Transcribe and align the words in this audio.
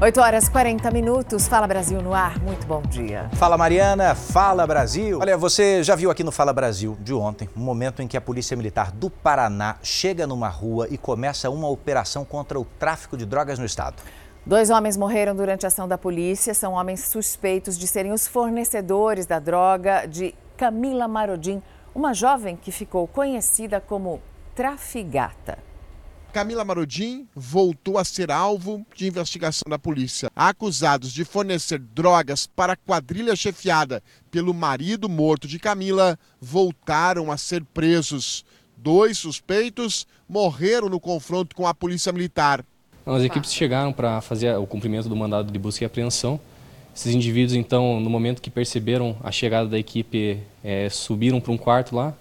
8 0.00 0.20
horas 0.20 0.48
40 0.48 0.90
minutos. 0.90 1.46
Fala 1.46 1.68
Brasil 1.68 2.02
no 2.02 2.12
ar. 2.12 2.38
Muito 2.40 2.66
bom 2.66 2.82
dia. 2.82 3.30
Fala 3.34 3.56
Mariana, 3.56 4.14
fala 4.14 4.66
Brasil. 4.66 5.20
Olha, 5.20 5.36
você 5.36 5.84
já 5.84 5.94
viu 5.94 6.10
aqui 6.10 6.24
no 6.24 6.32
Fala 6.32 6.52
Brasil 6.52 6.96
de 7.00 7.14
ontem 7.14 7.48
um 7.56 7.60
momento 7.60 8.02
em 8.02 8.08
que 8.08 8.16
a 8.16 8.20
Polícia 8.20 8.56
Militar 8.56 8.90
do 8.90 9.08
Paraná 9.08 9.76
chega 9.84 10.26
numa 10.26 10.48
rua 10.48 10.88
e 10.90 10.98
começa 10.98 11.48
uma 11.48 11.68
operação 11.68 12.24
contra 12.24 12.58
o 12.58 12.64
tráfico 12.64 13.16
de 13.16 13.24
drogas 13.24 13.56
no 13.56 13.64
estado. 13.64 14.02
Dois 14.44 14.68
homens 14.68 14.96
morreram 14.96 15.34
durante 15.34 15.64
a 15.64 15.68
ação 15.68 15.86
da 15.86 15.96
polícia. 15.96 16.52
São 16.54 16.72
homens 16.72 17.04
suspeitos 17.04 17.78
de 17.78 17.86
serem 17.86 18.12
os 18.12 18.26
fornecedores 18.26 19.26
da 19.26 19.38
droga 19.38 20.06
de 20.06 20.34
Camila 20.56 21.06
Marodim, 21.06 21.62
uma 21.94 22.12
jovem 22.12 22.56
que 22.56 22.72
ficou 22.72 23.06
conhecida 23.06 23.80
como 23.80 24.20
Trafigata. 24.56 25.58
Camila 26.34 26.64
Marodim 26.64 27.28
voltou 27.32 27.96
a 27.96 28.02
ser 28.02 28.28
alvo 28.28 28.84
de 28.96 29.06
investigação 29.06 29.70
da 29.70 29.78
polícia. 29.78 30.28
Acusados 30.34 31.12
de 31.12 31.24
fornecer 31.24 31.78
drogas 31.78 32.44
para 32.44 32.72
a 32.72 32.76
quadrilha 32.76 33.36
chefiada 33.36 34.02
pelo 34.32 34.52
marido 34.52 35.08
morto 35.08 35.46
de 35.46 35.60
Camila, 35.60 36.18
voltaram 36.40 37.30
a 37.30 37.36
ser 37.36 37.62
presos. 37.72 38.44
Dois 38.76 39.16
suspeitos 39.16 40.08
morreram 40.28 40.88
no 40.88 40.98
confronto 40.98 41.54
com 41.54 41.68
a 41.68 41.72
polícia 41.72 42.12
militar. 42.12 42.64
As 43.06 43.22
equipes 43.22 43.54
chegaram 43.54 43.92
para 43.92 44.20
fazer 44.20 44.56
o 44.56 44.66
cumprimento 44.66 45.08
do 45.08 45.14
mandado 45.14 45.52
de 45.52 45.58
busca 45.60 45.84
e 45.84 45.86
apreensão. 45.86 46.40
Esses 46.92 47.14
indivíduos, 47.14 47.54
então, 47.54 48.00
no 48.00 48.10
momento 48.10 48.42
que 48.42 48.50
perceberam 48.50 49.16
a 49.22 49.30
chegada 49.30 49.68
da 49.68 49.78
equipe, 49.78 50.40
é, 50.64 50.88
subiram 50.90 51.40
para 51.40 51.52
um 51.52 51.56
quarto 51.56 51.94
lá. 51.94 52.12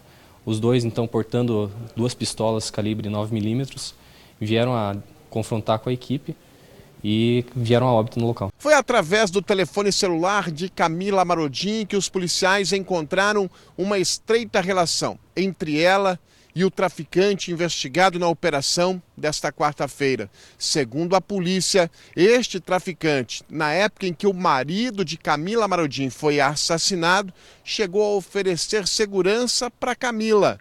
Os 0.46 0.60
dois, 0.60 0.86
então, 0.86 1.08
portando 1.08 1.72
duas 1.96 2.14
pistolas 2.14 2.70
calibre 2.70 3.10
9 3.10 3.34
milímetros, 3.34 3.96
vieram 4.40 4.76
a 4.76 4.96
confrontar 5.30 5.80
com 5.80 5.90
a 5.90 5.94
equipe 5.94 6.36
e 7.04 7.46
vieram 7.56 7.88
a 7.88 7.94
óbito 7.94 8.20
no 8.20 8.28
local. 8.28 8.52
Foi 8.58 8.74
através 8.74 9.30
do 9.30 9.42
telefone 9.42 9.92
celular 9.92 10.50
de 10.50 10.70
Camila 10.70 11.26
Marodim 11.26 11.86
que 11.86 11.98
os 11.98 12.08
policiais 12.08 12.72
encontraram 12.72 13.50
uma 13.78 13.98
estreita 13.98 14.62
relação 14.62 15.20
entre 15.36 15.82
ela 15.82 16.18
e 16.56 16.64
o 16.64 16.72
traficante 16.72 17.52
investigado 17.52 18.20
na 18.20 18.28
operação 18.28 19.02
desta 19.18 19.52
quarta-feira. 19.52 20.30
Segundo 20.58 21.16
a 21.16 21.22
polícia, 21.22 21.90
este 22.16 22.60
traficante, 22.60 23.44
na 23.50 23.72
época 23.74 24.06
em 24.06 24.14
que 24.14 24.28
o 24.28 24.34
marido 24.34 25.04
de 25.04 25.18
Camila 25.18 25.68
Marodim 25.68 26.10
foi 26.10 26.40
assassinado, 26.40 27.34
chegou 27.64 28.04
a 28.04 28.16
oferecer 28.16 28.88
segurança 28.88 29.70
para 29.72 29.96
Camila. 29.96 30.60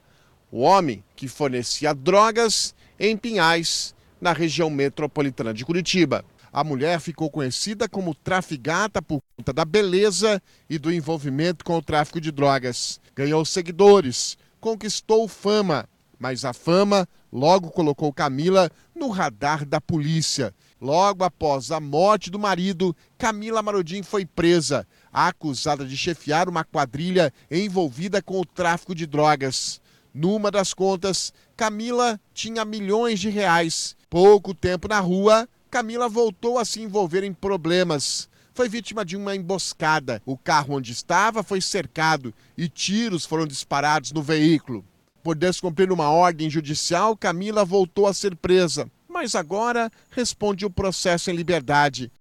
O 0.51 0.61
homem 0.61 1.05
que 1.15 1.29
fornecia 1.29 1.95
drogas 1.95 2.75
em 3.03 3.17
Pinhais, 3.17 3.97
na 4.21 4.33
região 4.33 4.71
metropolitana 4.71 5.53
de 5.53 5.65
Curitiba. 5.65 6.25
A 6.53 6.63
mulher 6.63 7.01
ficou 7.01 7.29
conhecida 7.29 7.89
como 7.89 8.15
traficata 8.15 9.03
por 9.03 9.21
conta 9.37 9.53
da 9.53 9.65
beleza 9.65 10.41
e 10.71 10.79
do 10.79 10.93
envolvimento 10.93 11.65
com 11.65 11.77
o 11.77 11.83
tráfico 11.83 12.21
de 12.21 12.31
drogas. 12.31 13.01
Ganhou 13.17 13.45
seguidores, 13.45 14.39
conquistou 14.61 15.27
fama, 15.27 15.89
mas 16.17 16.45
a 16.45 16.53
fama 16.53 17.09
logo 17.33 17.73
colocou 17.73 18.13
Camila 18.13 18.71
no 18.95 19.09
radar 19.09 19.67
da 19.67 19.81
polícia. 19.81 20.55
Logo 20.81 21.25
após 21.25 21.73
a 21.73 21.81
morte 21.81 22.31
do 22.31 22.39
marido, 22.39 22.95
Camila 23.19 23.63
Marodim 23.63 24.05
foi 24.05 24.25
presa, 24.25 24.87
acusada 25.13 25.85
de 25.85 25.97
chefiar 25.97 26.49
uma 26.49 26.63
quadrilha 26.63 27.33
envolvida 27.51 28.23
com 28.23 28.41
o 28.41 28.47
tráfico 28.47 28.95
de 28.95 29.07
drogas. 29.09 29.82
Numa 30.15 30.51
das 30.51 30.75
contas, 30.75 31.33
Camila 31.57 32.21
tinha 32.35 32.65
milhões 32.65 33.19
de 33.19 33.31
reais. 33.31 33.97
Pouco 34.11 34.53
tempo 34.53 34.87
na 34.87 35.01
rua, 35.01 35.49
Camila 35.71 36.09
voltou 36.09 36.59
a 36.59 36.65
se 36.65 36.83
envolver 36.83 37.25
em 37.25 37.33
problemas. 37.33 38.29
Foi 38.55 38.69
vítima 38.69 39.05
de 39.05 39.17
uma 39.17 39.35
emboscada. 39.35 40.21
O 40.27 40.37
carro 40.37 40.77
onde 40.77 40.93
estava 40.93 41.43
foi 41.43 41.63
cercado 41.63 42.35
e 42.59 42.69
tiros 42.69 43.25
foram 43.25 43.47
disparados 43.47 44.13
no 44.13 44.23
veículo. 44.23 44.85
Por 45.23 45.35
descumprir 45.35 45.91
uma 45.91 46.11
ordem 46.11 46.51
judicial, 46.51 47.17
Camila 47.17 47.65
voltou 47.65 48.07
a 48.07 48.13
ser 48.13 48.37
presa, 48.37 48.91
mas 49.09 49.35
agora 49.35 49.91
responde 50.11 50.67
o 50.67 50.71
processo 50.71 51.31
em 51.31 51.35
liberdade. 51.35 52.13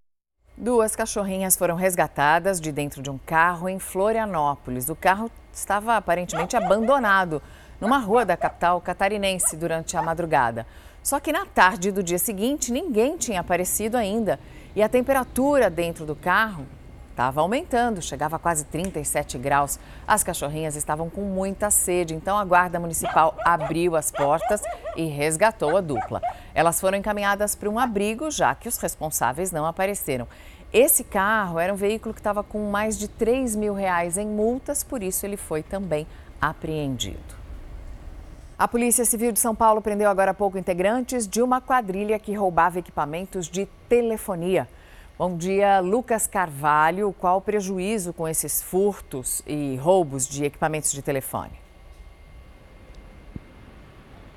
Duas 0.56 0.96
cachorrinhas 0.96 1.58
foram 1.58 1.76
resgatadas 1.76 2.62
de 2.62 2.72
dentro 2.72 3.02
de 3.02 3.10
um 3.10 3.18
carro 3.18 3.68
em 3.68 3.80
Florianópolis. 3.80 4.88
O 4.88 4.96
carro 4.96 5.30
estava 5.52 5.98
aparentemente 5.98 6.56
abandonado 6.56 7.42
numa 7.82 7.98
rua 7.98 8.24
da 8.24 8.38
capital 8.38 8.80
catarinense 8.80 9.58
durante 9.58 9.98
a 9.98 10.02
madrugada. 10.04 10.68
Só 11.04 11.20
que 11.20 11.34
na 11.34 11.46
tarde 11.48 11.92
do 11.92 12.04
dia 12.04 12.20
seguinte, 12.20 12.72
ninguém 12.72 13.18
tinha 13.18 13.42
aparecido 13.42 13.98
ainda 13.98 14.40
e 14.76 14.84
a 14.84 14.88
temperatura 14.88 15.70
dentro 15.70 16.06
do 16.06 16.16
carro 16.16 16.66
estava 17.10 17.42
aumentando, 17.42 18.02
chegava 18.02 18.36
a 18.36 18.40
quase 18.40 18.66
37 18.66 19.38
graus. 19.38 19.80
As 20.08 20.24
cachorrinhas 20.24 20.76
estavam 20.76 21.10
com 21.10 21.22
muita 21.22 21.70
sede, 21.70 22.14
então 22.14 22.38
a 22.38 22.46
Guarda 22.46 22.80
Municipal 22.80 23.36
abriu 23.44 23.96
as 23.96 24.12
portas 24.12 24.62
e 24.96 25.06
resgatou 25.06 25.76
a 25.76 25.82
dupla. 25.82 26.22
Elas 26.54 26.80
foram 26.80 26.98
encaminhadas 26.98 27.56
para 27.56 27.70
um 27.70 27.80
abrigo, 27.80 28.32
já 28.32 28.56
que 28.56 28.70
os 28.70 28.78
responsáveis 28.78 29.52
não 29.52 29.66
apareceram. 29.66 30.28
Esse 30.72 31.04
carro 31.04 31.60
era 31.60 31.74
um 31.74 31.76
veículo 31.76 32.14
que 32.14 32.22
estava 32.22 32.44
com 32.44 32.72
mais 32.72 32.98
de 32.98 33.08
3 33.08 33.56
mil 33.56 33.74
reais 33.74 34.18
em 34.18 34.28
multas, 34.28 34.84
por 34.84 35.04
isso 35.04 35.26
ele 35.26 35.36
foi 35.36 35.62
também 35.62 36.08
apreendido. 36.40 37.41
A 38.62 38.68
Polícia 38.68 39.04
Civil 39.04 39.32
de 39.32 39.40
São 39.40 39.56
Paulo 39.56 39.82
prendeu 39.82 40.08
agora 40.08 40.30
há 40.30 40.34
pouco 40.36 40.56
integrantes 40.56 41.28
de 41.28 41.42
uma 41.42 41.60
quadrilha 41.60 42.20
que 42.20 42.32
roubava 42.36 42.78
equipamentos 42.78 43.48
de 43.48 43.68
telefonia. 43.90 44.70
Bom 45.18 45.36
dia, 45.36 45.80
Lucas 45.80 46.28
Carvalho. 46.28 47.12
Qual 47.20 47.40
o 47.40 47.42
prejuízo 47.42 48.14
com 48.14 48.28
esses 48.28 48.62
furtos 48.62 49.42
e 49.48 49.78
roubos 49.78 50.28
de 50.28 50.46
equipamentos 50.46 50.92
de 50.92 51.02
telefone? 51.02 51.54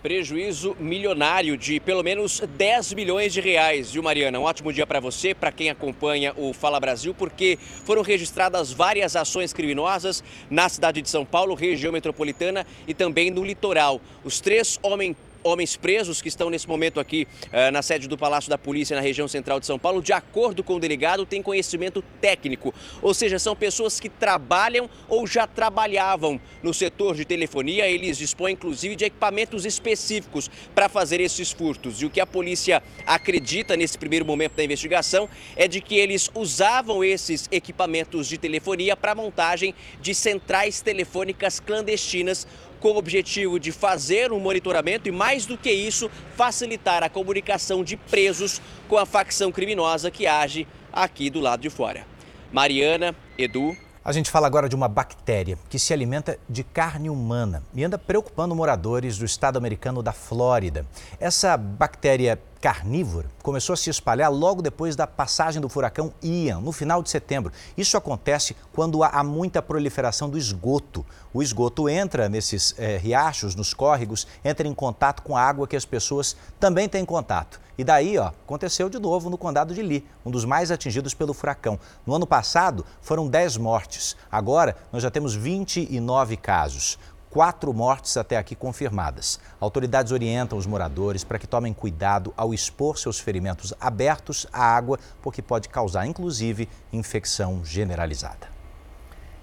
Prejuízo 0.04 0.76
milionário 0.78 1.56
de 1.56 1.80
pelo 1.80 2.02
menos 2.02 2.38
10 2.38 2.92
milhões 2.92 3.32
de 3.32 3.40
reais, 3.40 3.92
viu, 3.92 4.02
Mariana? 4.02 4.38
Um 4.38 4.42
ótimo 4.42 4.70
dia 4.70 4.86
para 4.86 5.00
você, 5.00 5.34
para 5.34 5.50
quem 5.50 5.70
acompanha 5.70 6.34
o 6.36 6.52
Fala 6.52 6.78
Brasil, 6.78 7.14
porque 7.14 7.58
foram 7.86 8.02
registradas 8.02 8.70
várias 8.70 9.16
ações 9.16 9.54
criminosas 9.54 10.22
na 10.50 10.68
cidade 10.68 11.00
de 11.00 11.08
São 11.08 11.24
Paulo, 11.24 11.54
região 11.54 11.90
metropolitana 11.90 12.66
e 12.86 12.92
também 12.92 13.30
no 13.30 13.42
litoral. 13.42 13.98
Os 14.22 14.40
três 14.40 14.78
homens 14.82 15.16
homens 15.44 15.76
presos 15.76 16.22
que 16.22 16.28
estão 16.28 16.48
nesse 16.48 16.66
momento 16.66 16.98
aqui 16.98 17.28
uh, 17.46 17.70
na 17.70 17.82
sede 17.82 18.08
do 18.08 18.16
Palácio 18.16 18.50
da 18.50 18.58
Polícia 18.58 18.96
na 18.96 19.02
região 19.02 19.28
central 19.28 19.60
de 19.60 19.66
São 19.66 19.78
Paulo, 19.78 20.02
de 20.02 20.12
acordo 20.12 20.64
com 20.64 20.76
o 20.76 20.80
delegado, 20.80 21.26
têm 21.26 21.42
conhecimento 21.42 22.02
técnico, 22.20 22.74
ou 23.02 23.12
seja, 23.12 23.38
são 23.38 23.54
pessoas 23.54 24.00
que 24.00 24.08
trabalham 24.08 24.88
ou 25.08 25.26
já 25.26 25.46
trabalhavam 25.46 26.40
no 26.62 26.72
setor 26.72 27.14
de 27.14 27.24
telefonia. 27.24 27.86
Eles 27.86 28.16
dispõem 28.16 28.54
inclusive 28.54 28.96
de 28.96 29.04
equipamentos 29.04 29.66
específicos 29.66 30.50
para 30.74 30.88
fazer 30.88 31.20
esses 31.20 31.52
furtos. 31.52 32.00
E 32.00 32.06
o 32.06 32.10
que 32.10 32.20
a 32.20 32.26
polícia 32.26 32.82
acredita 33.06 33.76
nesse 33.76 33.98
primeiro 33.98 34.24
momento 34.24 34.54
da 34.54 34.64
investigação 34.64 35.28
é 35.54 35.68
de 35.68 35.80
que 35.80 35.96
eles 35.96 36.30
usavam 36.34 37.04
esses 37.04 37.48
equipamentos 37.52 38.26
de 38.26 38.38
telefonia 38.38 38.96
para 38.96 39.14
montagem 39.14 39.74
de 40.00 40.14
centrais 40.14 40.80
telefônicas 40.80 41.60
clandestinas 41.60 42.46
com 42.84 42.90
o 42.90 42.98
objetivo 42.98 43.58
de 43.58 43.72
fazer 43.72 44.30
um 44.30 44.38
monitoramento 44.38 45.08
e, 45.08 45.10
mais 45.10 45.46
do 45.46 45.56
que 45.56 45.72
isso, 45.72 46.10
facilitar 46.36 47.02
a 47.02 47.08
comunicação 47.08 47.82
de 47.82 47.96
presos 47.96 48.60
com 48.86 48.98
a 48.98 49.06
facção 49.06 49.50
criminosa 49.50 50.10
que 50.10 50.26
age 50.26 50.68
aqui 50.92 51.30
do 51.30 51.40
lado 51.40 51.62
de 51.62 51.70
fora. 51.70 52.06
Mariana, 52.52 53.16
Edu. 53.38 53.74
A 54.04 54.12
gente 54.12 54.30
fala 54.30 54.46
agora 54.46 54.68
de 54.68 54.76
uma 54.76 54.86
bactéria 54.86 55.58
que 55.70 55.78
se 55.78 55.94
alimenta 55.94 56.38
de 56.46 56.62
carne 56.62 57.08
humana 57.08 57.62
e 57.74 57.82
anda 57.82 57.96
preocupando 57.96 58.54
moradores 58.54 59.16
do 59.16 59.24
estado 59.24 59.56
americano 59.56 60.02
da 60.02 60.12
Flórida. 60.12 60.86
Essa 61.18 61.56
bactéria 61.56 62.38
carnívora 62.64 63.28
começou 63.42 63.74
a 63.74 63.76
se 63.76 63.90
espalhar 63.90 64.32
logo 64.32 64.62
depois 64.62 64.96
da 64.96 65.06
passagem 65.06 65.60
do 65.60 65.68
furacão 65.68 66.14
Ian, 66.22 66.60
no 66.60 66.72
final 66.72 67.02
de 67.02 67.10
setembro. 67.10 67.52
Isso 67.76 67.94
acontece 67.94 68.56
quando 68.72 69.04
há 69.04 69.22
muita 69.22 69.60
proliferação 69.60 70.30
do 70.30 70.38
esgoto. 70.38 71.04
O 71.30 71.42
esgoto 71.42 71.90
entra 71.90 72.26
nesses 72.26 72.74
é, 72.78 72.96
riachos, 72.96 73.54
nos 73.54 73.74
córregos, 73.74 74.26
entra 74.42 74.66
em 74.66 74.72
contato 74.72 75.20
com 75.20 75.36
a 75.36 75.42
água 75.42 75.68
que 75.68 75.76
as 75.76 75.84
pessoas 75.84 76.38
também 76.58 76.88
têm 76.88 77.04
contato. 77.04 77.60
E 77.76 77.84
daí, 77.84 78.16
ó, 78.16 78.28
aconteceu 78.28 78.88
de 78.88 78.98
novo 78.98 79.28
no 79.28 79.36
condado 79.36 79.74
de 79.74 79.82
Lee, 79.82 80.06
um 80.24 80.30
dos 80.30 80.46
mais 80.46 80.70
atingidos 80.70 81.12
pelo 81.12 81.34
furacão. 81.34 81.78
No 82.06 82.14
ano 82.14 82.26
passado, 82.26 82.86
foram 83.02 83.28
10 83.28 83.58
mortes. 83.58 84.16
Agora, 84.32 84.74
nós 84.90 85.02
já 85.02 85.10
temos 85.10 85.34
29 85.34 86.36
casos 86.38 86.98
quatro 87.34 87.74
mortes 87.74 88.16
até 88.16 88.36
aqui 88.36 88.54
confirmadas. 88.54 89.40
Autoridades 89.58 90.12
orientam 90.12 90.56
os 90.56 90.66
moradores 90.66 91.24
para 91.24 91.36
que 91.36 91.48
tomem 91.48 91.72
cuidado 91.72 92.32
ao 92.36 92.54
expor 92.54 92.96
seus 92.96 93.18
ferimentos 93.18 93.74
abertos 93.80 94.46
à 94.52 94.62
água, 94.62 95.00
porque 95.20 95.42
pode 95.42 95.68
causar, 95.68 96.06
inclusive, 96.06 96.68
infecção 96.92 97.64
generalizada. 97.64 98.54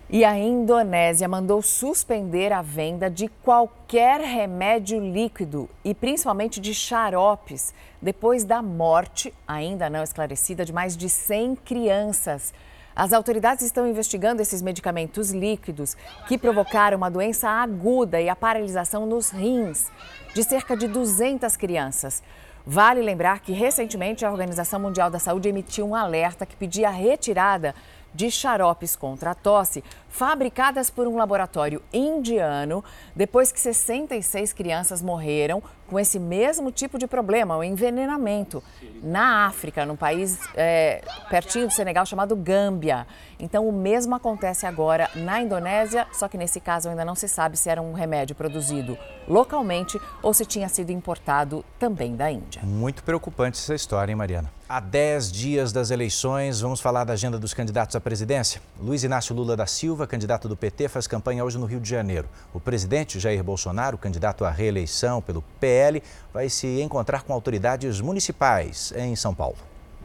E 0.10 0.24
a 0.24 0.38
Indonésia 0.38 1.28
mandou 1.28 1.62
suspender 1.62 2.54
a 2.54 2.62
venda 2.62 3.10
de 3.10 3.28
qualquer 3.28 4.22
remédio 4.22 4.98
líquido 5.02 5.70
e 5.84 5.94
principalmente 5.94 6.62
de 6.62 6.74
xaropes, 6.74 7.74
depois 8.02 8.46
da 8.46 8.62
morte, 8.62 9.34
ainda 9.46 9.90
não 9.90 10.02
esclarecida, 10.02 10.64
de 10.64 10.72
mais 10.72 10.96
de 10.96 11.10
100 11.10 11.58
crianças. 11.58 12.54
As 12.96 13.14
autoridades 13.14 13.66
estão 13.66 13.88
investigando 13.88 14.42
esses 14.42 14.62
medicamentos 14.62 15.32
líquidos 15.32 15.96
que 16.28 16.38
provocaram 16.38 16.98
uma 16.98 17.10
doença 17.10 17.50
aguda 17.50 18.20
e 18.20 18.28
a 18.28 18.36
paralisação 18.36 19.06
nos 19.06 19.30
rins 19.30 19.90
de 20.34 20.44
cerca 20.44 20.76
de 20.76 20.88
200 20.88 21.56
crianças. 21.56 22.22
Vale 22.66 23.02
lembrar 23.02 23.40
que 23.40 23.54
recentemente 23.54 24.26
a 24.26 24.32
Organização 24.32 24.80
Mundial 24.80 25.10
da 25.10 25.20
Saúde 25.20 25.50
emitiu 25.50 25.88
um 25.88 25.96
alerta 25.96 26.46
que 26.46 26.56
pedia 26.56 26.90
a 26.90 26.92
retirada 26.92 27.74
de 28.14 28.30
xaropes 28.30 28.96
contra 28.96 29.32
a 29.32 29.36
tosse, 29.36 29.84
fabricadas 30.12 30.90
por 30.90 31.08
um 31.08 31.16
laboratório 31.16 31.82
indiano, 31.92 32.84
depois 33.16 33.52
que 33.52 33.60
66 33.60 34.54
crianças 34.54 35.02
morreram 35.02 35.64
com 35.92 36.00
esse 36.00 36.18
mesmo 36.18 36.72
tipo 36.72 36.98
de 36.98 37.06
problema, 37.06 37.58
o 37.58 37.64
envenenamento, 37.64 38.64
na 39.04 39.46
África, 39.48 39.86
num 39.86 39.98
país 39.98 40.40
é, 40.56 41.02
pertinho 41.30 41.68
do 41.68 41.74
Senegal 41.74 42.06
chamado 42.06 42.34
Gâmbia. 42.34 43.06
Então, 43.38 43.68
o 43.68 43.74
mesmo 43.74 44.16
acontece 44.16 44.66
agora 44.66 45.10
na 45.16 45.42
Indonésia, 45.42 46.08
só 46.14 46.30
que 46.30 46.38
nesse 46.38 46.62
caso 46.62 46.88
ainda 46.88 47.04
não 47.04 47.16
se 47.16 47.28
sabe 47.28 47.58
se 47.58 47.70
era 47.70 47.82
um 47.82 47.92
remédio 47.92 48.36
produzido 48.36 48.98
localmente 49.28 50.00
ou 50.24 50.34
se 50.34 50.46
tinha 50.46 50.70
sido 50.70 50.92
importado 50.92 51.66
também 51.78 52.16
da 52.16 52.32
Índia. 52.32 52.62
Muito 52.64 53.04
preocupante 53.04 53.60
essa 53.60 53.76
história, 53.76 54.12
hein, 54.12 54.16
Mariana? 54.16 54.50
Há 54.70 54.80
10 54.80 55.32
dias 55.34 55.74
das 55.74 55.92
eleições, 55.92 56.62
vamos 56.62 56.80
falar 56.80 57.04
da 57.04 57.12
agenda 57.12 57.38
dos 57.38 57.54
candidatos 57.54 57.94
à 57.94 58.00
presidência. 58.00 58.62
Luiz 58.80 59.04
Inácio 59.04 59.36
Lula 59.36 59.58
da 59.58 59.66
Silva, 59.66 60.01
candidato 60.08 60.48
do 60.48 60.56
PT, 60.56 60.88
faz 60.88 61.08
campanha 61.08 61.44
hoje 61.44 61.58
no 61.58 61.66
Rio 61.66 61.80
de 61.80 61.90
Janeiro. 61.90 62.28
O 62.54 62.60
presidente 62.60 63.20
Jair 63.20 63.44
Bolsonaro, 63.44 63.98
candidato 63.98 64.46
à 64.46 64.50
reeleição 64.50 65.22
pelo 65.22 65.42
PL, 65.60 66.02
vai 66.34 66.50
se 66.50 66.82
encontrar 66.82 67.24
com 67.24 67.34
autoridades 67.34 68.02
municipais 68.02 68.94
em 68.96 69.16
São 69.16 69.34
Paulo. 69.34 69.58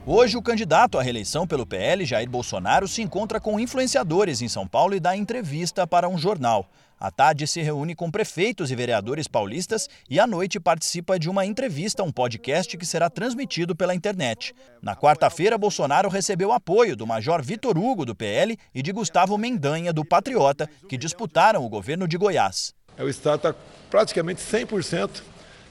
Hoje, 0.09 0.37
o 0.37 0.43
candidato 0.43 0.99
à 0.99 1.03
reeleição 1.03 1.49
pelo 1.49 1.67
PL, 1.67 2.05
Jair 2.05 2.31
Bolsonaro, 2.31 2.87
se 2.87 3.03
encontra 3.03 3.41
com 3.41 3.59
influenciadores 3.59 4.41
em 4.41 4.49
São 4.49 4.65
Paulo 4.65 4.95
e 4.95 5.01
dá 5.01 5.17
entrevista 5.17 5.85
para 5.85 6.09
um 6.09 6.17
jornal. 6.17 6.69
À 6.99 7.11
tarde 7.11 7.47
se 7.47 7.61
reúne 7.61 7.95
com 7.95 8.11
prefeitos 8.11 8.71
e 8.71 8.75
vereadores 8.75 9.29
paulistas 9.29 9.87
e 10.09 10.19
à 10.19 10.27
noite 10.27 10.59
participa 10.59 11.19
de 11.19 11.29
uma 11.29 11.45
entrevista 11.45 12.03
um 12.03 12.11
podcast 12.11 12.75
que 12.75 12.87
será 12.87 13.11
transmitido 13.11 13.77
pela 13.77 13.95
internet. 13.95 14.55
Na 14.81 14.97
quarta-feira, 14.97 15.59
Bolsonaro 15.59 16.09
recebeu 16.09 16.53
apoio 16.53 16.97
do 16.97 17.07
Major 17.07 17.43
Vitor 17.43 17.77
Hugo, 17.77 18.07
do 18.07 18.15
PL, 18.15 18.59
e 18.75 18.81
de 18.81 18.93
Gustavo 18.93 19.37
Mendanha, 19.37 19.93
do 19.93 20.07
Patriota, 20.07 20.71
que 20.89 20.97
disputaram 20.97 21.63
o 21.63 21.69
governo 21.69 22.09
de 22.09 22.17
Goiás. 22.17 22.75
É, 22.97 23.05
o 23.05 23.11
Estado 23.11 23.37
está 23.37 23.55
praticamente 23.91 24.41
100% 24.41 25.23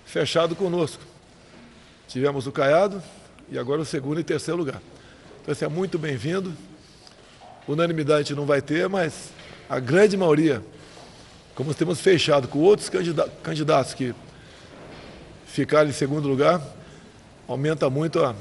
fechado 0.06 0.56
conosco. 0.56 1.02
Tivemos 2.08 2.46
o 2.46 2.52
Caiado 2.52 3.02
e 3.50 3.58
agora 3.58 3.82
o 3.82 3.86
segundo 3.86 4.20
e 4.20 4.24
terceiro 4.24 4.60
lugar. 4.60 4.80
Então, 5.42 5.52
isso 5.52 5.66
é 5.66 5.68
muito 5.68 5.98
bem-vindo. 5.98 6.54
Unanimidade 7.68 8.36
não 8.36 8.46
vai 8.46 8.62
ter, 8.62 8.88
mas 8.88 9.32
a 9.68 9.80
grande 9.80 10.16
maioria 10.16 10.64
como 11.56 11.74
temos 11.74 12.02
fechado 12.02 12.48
com 12.48 12.60
outros 12.60 12.92
candidatos 13.42 13.94
que 13.94 14.14
ficaram 15.48 15.90
em 15.90 15.94
segundo 15.94 16.28
lugar, 16.28 16.62
aumenta 17.48 17.90
muito 17.90 18.22
a, 18.22 18.36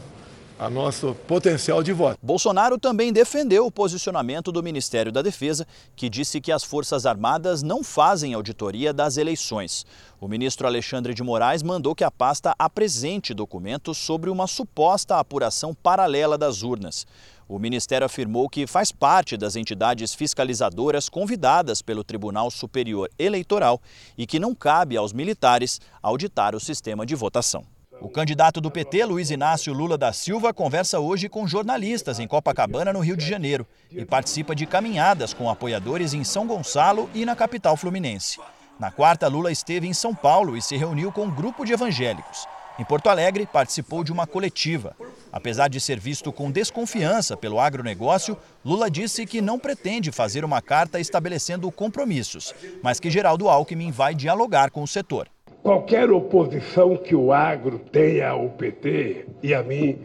a 0.58 0.68
nosso 0.68 1.14
potencial 1.28 1.80
de 1.80 1.92
voto. 1.92 2.18
Bolsonaro 2.20 2.76
também 2.76 3.12
defendeu 3.12 3.66
o 3.66 3.70
posicionamento 3.70 4.50
do 4.50 4.62
Ministério 4.64 5.12
da 5.12 5.22
Defesa, 5.22 5.64
que 5.94 6.10
disse 6.10 6.40
que 6.40 6.50
as 6.50 6.64
Forças 6.64 7.06
Armadas 7.06 7.62
não 7.62 7.84
fazem 7.84 8.34
auditoria 8.34 8.92
das 8.92 9.16
eleições. 9.16 9.86
O 10.20 10.26
ministro 10.26 10.66
Alexandre 10.66 11.14
de 11.14 11.22
Moraes 11.22 11.62
mandou 11.62 11.94
que 11.94 12.02
a 12.02 12.10
pasta 12.10 12.52
apresente 12.58 13.32
documentos 13.32 13.96
sobre 13.96 14.28
uma 14.28 14.48
suposta 14.48 15.18
apuração 15.18 15.72
paralela 15.72 16.36
das 16.36 16.62
urnas. 16.62 17.06
O 17.48 17.58
Ministério 17.58 18.06
afirmou 18.06 18.48
que 18.48 18.66
faz 18.66 18.90
parte 18.90 19.36
das 19.36 19.54
entidades 19.54 20.14
fiscalizadoras 20.14 21.08
convidadas 21.08 21.82
pelo 21.82 22.02
Tribunal 22.02 22.50
Superior 22.50 23.10
Eleitoral 23.18 23.80
e 24.16 24.26
que 24.26 24.38
não 24.38 24.54
cabe 24.54 24.96
aos 24.96 25.12
militares 25.12 25.80
auditar 26.02 26.54
o 26.54 26.60
sistema 26.60 27.04
de 27.04 27.14
votação. 27.14 27.64
O 28.00 28.08
candidato 28.08 28.60
do 28.60 28.70
PT, 28.70 29.04
Luiz 29.04 29.30
Inácio 29.30 29.72
Lula 29.72 29.96
da 29.96 30.12
Silva, 30.12 30.52
conversa 30.52 30.98
hoje 30.98 31.28
com 31.28 31.46
jornalistas 31.46 32.18
em 32.18 32.26
Copacabana, 32.26 32.92
no 32.92 33.00
Rio 33.00 33.16
de 33.16 33.26
Janeiro, 33.26 33.66
e 33.90 34.04
participa 34.04 34.54
de 34.54 34.66
caminhadas 34.66 35.32
com 35.32 35.48
apoiadores 35.48 36.12
em 36.12 36.24
São 36.24 36.46
Gonçalo 36.46 37.08
e 37.14 37.24
na 37.24 37.36
capital 37.36 37.76
fluminense. 37.76 38.38
Na 38.78 38.90
quarta, 38.90 39.28
Lula 39.28 39.52
esteve 39.52 39.86
em 39.86 39.94
São 39.94 40.14
Paulo 40.14 40.56
e 40.56 40.62
se 40.62 40.76
reuniu 40.76 41.12
com 41.12 41.26
um 41.26 41.34
grupo 41.34 41.64
de 41.64 41.72
evangélicos. 41.72 42.46
Em 42.76 42.84
Porto 42.84 43.08
Alegre, 43.08 43.46
participou 43.46 44.02
de 44.02 44.10
uma 44.10 44.26
coletiva. 44.26 44.96
Apesar 45.32 45.68
de 45.68 45.78
ser 45.80 46.00
visto 46.00 46.32
com 46.32 46.50
desconfiança 46.50 47.36
pelo 47.36 47.60
agronegócio, 47.60 48.36
Lula 48.64 48.90
disse 48.90 49.24
que 49.26 49.40
não 49.40 49.60
pretende 49.60 50.10
fazer 50.10 50.44
uma 50.44 50.60
carta 50.60 50.98
estabelecendo 50.98 51.70
compromissos, 51.70 52.52
mas 52.82 52.98
que 52.98 53.10
Geraldo 53.10 53.48
Alckmin 53.48 53.92
vai 53.92 54.12
dialogar 54.12 54.72
com 54.72 54.82
o 54.82 54.88
setor. 54.88 55.28
Qualquer 55.62 56.10
oposição 56.10 56.96
que 56.96 57.14
o 57.14 57.32
agro 57.32 57.78
tenha 57.78 58.30
ao 58.30 58.48
PT 58.50 59.26
e 59.40 59.54
a 59.54 59.62
mim 59.62 59.96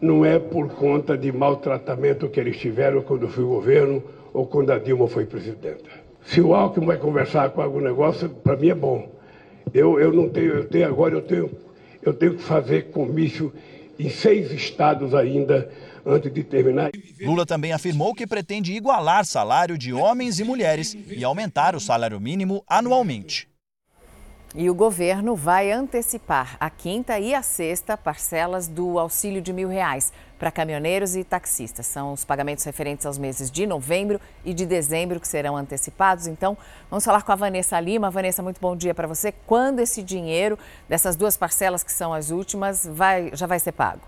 não 0.00 0.24
é 0.24 0.40
por 0.40 0.68
conta 0.70 1.16
de 1.16 1.30
maltratamento 1.30 2.28
que 2.28 2.40
eles 2.40 2.58
tiveram 2.58 3.00
quando 3.02 3.28
fui 3.28 3.44
governo 3.44 4.02
ou 4.34 4.44
quando 4.44 4.72
a 4.72 4.78
Dilma 4.78 5.06
foi 5.06 5.24
presidenta. 5.24 5.88
Se 6.24 6.40
o 6.40 6.52
Alckmin 6.52 6.86
vai 6.86 6.98
conversar 6.98 7.50
com 7.50 7.60
o 7.60 7.64
agronegócio, 7.64 8.28
para 8.28 8.56
mim 8.56 8.70
é 8.70 8.74
bom. 8.74 9.08
Eu, 9.72 10.00
eu 10.00 10.12
não 10.12 10.28
tenho, 10.28 10.54
eu 10.54 10.68
tenho 10.68 10.88
agora, 10.88 11.14
eu 11.14 11.22
tenho 11.22 11.67
eu 12.08 12.14
tenho 12.14 12.36
que 12.36 12.42
fazer 12.42 12.90
comício 12.90 13.52
em 13.98 14.08
seis 14.08 14.50
estados 14.52 15.14
ainda 15.14 15.70
antes 16.04 16.32
de 16.32 16.42
terminar. 16.42 16.90
Lula 17.20 17.44
também 17.44 17.72
afirmou 17.72 18.14
que 18.14 18.26
pretende 18.26 18.72
igualar 18.72 19.24
salário 19.24 19.76
de 19.76 19.92
homens 19.92 20.38
e 20.38 20.44
mulheres 20.44 20.96
e 21.08 21.22
aumentar 21.24 21.74
o 21.74 21.80
salário 21.80 22.20
mínimo 22.20 22.64
anualmente. 22.66 23.48
E 24.54 24.70
o 24.70 24.74
governo 24.74 25.36
vai 25.36 25.70
antecipar 25.70 26.56
a 26.58 26.70
quinta 26.70 27.18
e 27.18 27.34
a 27.34 27.42
sexta 27.42 27.98
parcelas 27.98 28.66
do 28.66 28.98
auxílio 28.98 29.42
de 29.42 29.52
mil 29.52 29.68
reais 29.68 30.10
para 30.38 30.50
caminhoneiros 30.50 31.14
e 31.16 31.22
taxistas. 31.22 31.86
São 31.86 32.14
os 32.14 32.24
pagamentos 32.24 32.64
referentes 32.64 33.04
aos 33.04 33.18
meses 33.18 33.50
de 33.50 33.66
novembro 33.66 34.18
e 34.46 34.54
de 34.54 34.64
dezembro 34.64 35.20
que 35.20 35.28
serão 35.28 35.54
antecipados. 35.54 36.26
Então, 36.26 36.56
vamos 36.90 37.04
falar 37.04 37.22
com 37.24 37.32
a 37.32 37.36
Vanessa 37.36 37.78
Lima. 37.78 38.10
Vanessa, 38.10 38.42
muito 38.42 38.58
bom 38.58 38.74
dia 38.74 38.94
para 38.94 39.06
você. 39.06 39.32
Quando 39.46 39.80
esse 39.80 40.02
dinheiro 40.02 40.58
dessas 40.88 41.14
duas 41.14 41.36
parcelas 41.36 41.82
que 41.82 41.92
são 41.92 42.14
as 42.14 42.30
últimas 42.30 42.86
vai, 42.86 43.30
já 43.34 43.46
vai 43.46 43.58
ser 43.58 43.72
pago? 43.72 44.00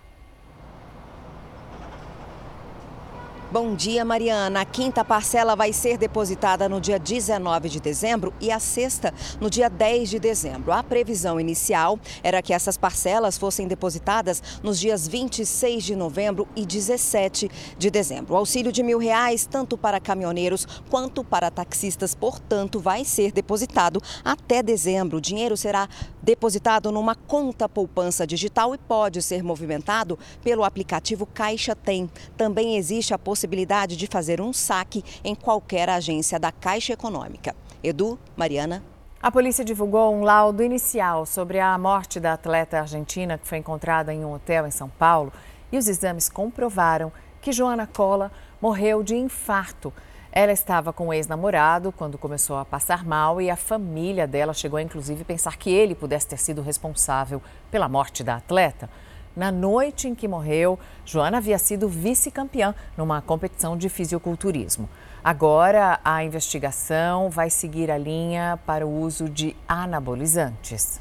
Bom 3.52 3.74
dia, 3.74 4.04
Mariana. 4.04 4.60
A 4.60 4.64
quinta 4.64 5.04
parcela 5.04 5.56
vai 5.56 5.72
ser 5.72 5.98
depositada 5.98 6.68
no 6.68 6.80
dia 6.80 7.00
19 7.00 7.68
de 7.68 7.80
dezembro 7.80 8.32
e 8.40 8.48
a 8.48 8.60
sexta 8.60 9.12
no 9.40 9.50
dia 9.50 9.68
10 9.68 10.08
de 10.08 10.20
dezembro. 10.20 10.70
A 10.70 10.84
previsão 10.84 11.40
inicial 11.40 11.98
era 12.22 12.40
que 12.42 12.52
essas 12.52 12.76
parcelas 12.76 13.36
fossem 13.36 13.66
depositadas 13.66 14.40
nos 14.62 14.78
dias 14.78 15.08
26 15.08 15.82
de 15.82 15.96
novembro 15.96 16.46
e 16.54 16.64
17 16.64 17.50
de 17.76 17.90
dezembro. 17.90 18.34
O 18.34 18.36
auxílio 18.36 18.70
de 18.70 18.84
mil 18.84 18.98
reais, 18.98 19.46
tanto 19.46 19.76
para 19.76 19.98
caminhoneiros 19.98 20.64
quanto 20.88 21.24
para 21.24 21.50
taxistas, 21.50 22.14
portanto, 22.14 22.78
vai 22.78 23.04
ser 23.04 23.32
depositado 23.32 24.00
até 24.24 24.62
dezembro. 24.62 25.18
O 25.18 25.20
dinheiro 25.20 25.56
será 25.56 25.88
depositado 26.22 26.92
numa 26.92 27.14
conta 27.14 27.68
poupança 27.68 28.26
digital 28.26 28.74
e 28.74 28.78
pode 28.78 29.22
ser 29.22 29.42
movimentado 29.42 30.18
pelo 30.42 30.64
aplicativo 30.64 31.26
Caixa 31.26 31.74
Tem. 31.74 32.10
Também 32.36 32.76
existe 32.76 33.14
a 33.14 33.18
possibilidade 33.18 33.96
de 33.96 34.06
fazer 34.06 34.40
um 34.40 34.52
saque 34.52 35.04
em 35.24 35.34
qualquer 35.34 35.88
agência 35.88 36.38
da 36.38 36.52
Caixa 36.52 36.92
Econômica. 36.92 37.54
Edu, 37.82 38.18
Mariana. 38.36 38.82
A 39.22 39.30
polícia 39.30 39.62
divulgou 39.64 40.14
um 40.14 40.22
laudo 40.22 40.62
inicial 40.62 41.26
sobre 41.26 41.60
a 41.60 41.76
morte 41.76 42.18
da 42.18 42.32
atleta 42.32 42.80
argentina 42.80 43.36
que 43.36 43.46
foi 43.46 43.58
encontrada 43.58 44.14
em 44.14 44.24
um 44.24 44.32
hotel 44.32 44.66
em 44.66 44.70
São 44.70 44.88
Paulo 44.88 45.30
e 45.70 45.76
os 45.76 45.88
exames 45.88 46.28
comprovaram 46.28 47.12
que 47.40 47.52
Joana 47.52 47.86
Cola 47.86 48.32
morreu 48.60 49.02
de 49.02 49.14
infarto. 49.14 49.92
Ela 50.32 50.52
estava 50.52 50.92
com 50.92 51.08
o 51.08 51.12
ex-namorado 51.12 51.90
quando 51.90 52.16
começou 52.16 52.56
a 52.56 52.64
passar 52.64 53.04
mal 53.04 53.40
e 53.40 53.50
a 53.50 53.56
família 53.56 54.28
dela 54.28 54.54
chegou 54.54 54.76
a 54.76 54.82
inclusive 54.82 55.24
pensar 55.24 55.56
que 55.56 55.70
ele 55.70 55.92
pudesse 55.92 56.28
ter 56.28 56.38
sido 56.38 56.62
responsável 56.62 57.42
pela 57.68 57.88
morte 57.88 58.22
da 58.22 58.36
atleta. 58.36 58.88
Na 59.34 59.50
noite 59.50 60.06
em 60.06 60.14
que 60.14 60.28
morreu, 60.28 60.78
Joana 61.04 61.38
havia 61.38 61.58
sido 61.58 61.88
vice-campeã 61.88 62.74
numa 62.96 63.20
competição 63.20 63.76
de 63.76 63.88
fisiculturismo. 63.88 64.88
Agora, 65.22 65.98
a 66.04 66.22
investigação 66.22 67.28
vai 67.28 67.50
seguir 67.50 67.90
a 67.90 67.98
linha 67.98 68.58
para 68.64 68.86
o 68.86 69.00
uso 69.00 69.28
de 69.28 69.56
anabolizantes. 69.68 71.00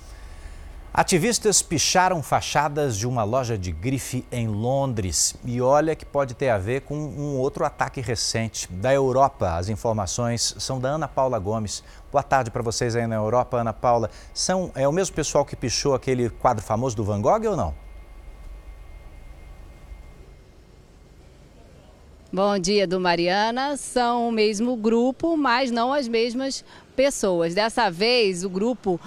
Ativistas 0.99 1.61
picharam 1.61 2.21
fachadas 2.21 2.97
de 2.97 3.07
uma 3.07 3.23
loja 3.23 3.57
de 3.57 3.71
grife 3.71 4.25
em 4.29 4.49
Londres. 4.49 5.33
E 5.45 5.61
olha 5.61 5.95
que 5.95 6.05
pode 6.05 6.33
ter 6.33 6.49
a 6.49 6.57
ver 6.57 6.81
com 6.81 6.93
um 6.93 7.37
outro 7.37 7.63
ataque 7.63 8.01
recente 8.01 8.69
da 8.69 8.93
Europa. 8.93 9.55
As 9.55 9.69
informações 9.69 10.53
são 10.59 10.77
da 10.77 10.89
Ana 10.89 11.07
Paula 11.07 11.39
Gomes. 11.39 11.85
Boa 12.11 12.21
tarde 12.21 12.51
para 12.51 12.61
vocês 12.61 12.97
aí 12.97 13.07
na 13.07 13.15
Europa, 13.15 13.55
Ana 13.55 13.71
Paula. 13.71 14.11
São, 14.33 14.73
é 14.75 14.85
o 14.89 14.91
mesmo 14.91 15.15
pessoal 15.15 15.45
que 15.45 15.55
pichou 15.55 15.95
aquele 15.95 16.29
quadro 16.29 16.61
famoso 16.61 16.97
do 16.97 17.03
Van 17.05 17.21
Gogh 17.21 17.47
ou 17.47 17.55
não? 17.55 17.73
Bom 22.29 22.59
dia, 22.59 22.85
do 22.85 22.99
Mariana. 22.99 23.77
São 23.77 24.27
o 24.27 24.31
mesmo 24.33 24.75
grupo, 24.75 25.37
mas 25.37 25.71
não 25.71 25.93
as 25.93 26.09
mesmas 26.09 26.65
pessoas. 26.93 27.55
Dessa 27.55 27.89
vez, 27.89 28.43
o 28.43 28.49
grupo 28.49 28.99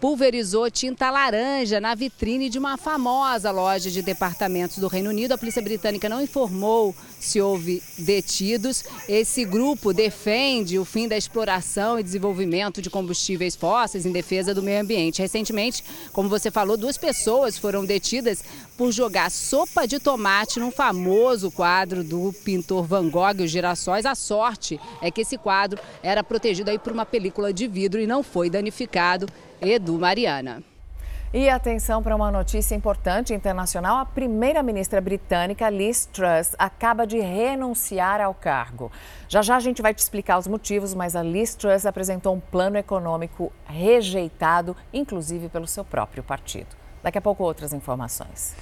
pulverizou 0.00 0.70
tinta 0.70 1.10
laranja 1.10 1.80
na 1.80 1.94
vitrine 1.94 2.48
de 2.48 2.58
uma 2.58 2.76
famosa 2.76 3.50
loja 3.50 3.90
de 3.90 4.02
departamentos 4.02 4.78
do 4.78 4.88
Reino 4.88 5.10
Unido. 5.10 5.32
A 5.32 5.38
polícia 5.38 5.62
britânica 5.62 6.08
não 6.08 6.22
informou 6.22 6.94
se 7.18 7.40
houve 7.40 7.82
detidos. 7.98 8.84
Esse 9.08 9.44
grupo 9.44 9.92
defende 9.92 10.78
o 10.78 10.84
fim 10.84 11.08
da 11.08 11.16
exploração 11.16 11.98
e 11.98 12.02
desenvolvimento 12.02 12.82
de 12.82 12.90
combustíveis 12.90 13.56
fósseis 13.56 14.06
em 14.06 14.12
defesa 14.12 14.54
do 14.54 14.62
meio 14.62 14.80
ambiente. 14.80 15.22
Recentemente, 15.22 15.82
como 16.12 16.28
você 16.28 16.50
falou, 16.50 16.76
duas 16.76 16.98
pessoas 16.98 17.56
foram 17.56 17.84
detidas 17.84 18.44
por 18.76 18.92
jogar 18.92 19.30
sopa 19.30 19.86
de 19.86 19.98
tomate 19.98 20.60
num 20.60 20.70
famoso 20.70 21.50
quadro 21.50 22.04
do 22.04 22.34
pintor 22.44 22.84
Van 22.84 23.08
Gogh, 23.08 23.42
Os 23.42 23.50
Girassóis. 23.50 24.04
A 24.04 24.14
sorte 24.14 24.78
é 25.00 25.10
que 25.10 25.22
esse 25.22 25.38
quadro 25.38 25.80
era 26.02 26.22
protegido 26.22 26.70
aí 26.70 26.78
por 26.78 26.92
uma 26.92 27.06
película 27.06 27.52
de 27.52 27.66
vidro 27.66 28.00
e 28.00 28.06
não 28.06 28.22
foi 28.22 28.50
danificado. 28.50 29.26
Edu 29.60 29.98
Mariana. 29.98 30.62
E 31.34 31.48
atenção 31.48 32.02
para 32.02 32.14
uma 32.14 32.30
notícia 32.30 32.74
importante 32.74 33.34
internacional: 33.34 33.98
a 33.98 34.06
primeira-ministra 34.06 35.00
britânica 35.00 35.68
Liz 35.68 36.06
Truss 36.06 36.54
acaba 36.58 37.06
de 37.06 37.18
renunciar 37.18 38.20
ao 38.20 38.32
cargo. 38.32 38.92
Já 39.28 39.42
já 39.42 39.56
a 39.56 39.60
gente 39.60 39.82
vai 39.82 39.92
te 39.92 39.98
explicar 39.98 40.38
os 40.38 40.46
motivos, 40.46 40.94
mas 40.94 41.16
a 41.16 41.22
Liz 41.22 41.54
Truss 41.54 41.84
apresentou 41.84 42.34
um 42.34 42.40
plano 42.40 42.78
econômico 42.78 43.52
rejeitado, 43.66 44.76
inclusive 44.92 45.48
pelo 45.48 45.66
seu 45.66 45.84
próprio 45.84 46.22
partido. 46.22 46.76
Daqui 47.02 47.18
a 47.18 47.22
pouco, 47.22 47.42
outras 47.42 47.72
informações. 47.72 48.54